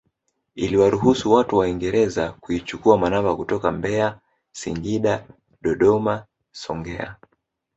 Iliwaruhusu 0.55 1.31
watu 1.33 1.57
waingereza 1.57 2.31
kuichukua 2.31 2.97
manamba 2.97 3.35
kutoka 3.35 3.71
Mbeya 3.71 4.19
Singida 4.51 5.27
Dodoma 5.61 6.25
Songea 6.51 7.15